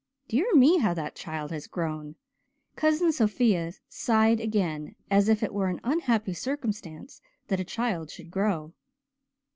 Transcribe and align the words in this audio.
Dear 0.27 0.51
me, 0.55 0.79
how 0.79 0.95
that 0.95 1.13
child 1.13 1.51
has 1.51 1.67
grown!" 1.67 2.15
Cousin 2.75 3.11
Sophia 3.11 3.73
sighed 3.87 4.39
again, 4.39 4.95
as 5.11 5.29
if 5.29 5.43
it 5.43 5.53
were 5.53 5.67
an 5.67 5.79
unhappy 5.83 6.33
circumstance 6.33 7.21
that 7.49 7.59
a 7.59 7.63
child 7.63 8.09
should 8.09 8.31
grow. 8.31 8.73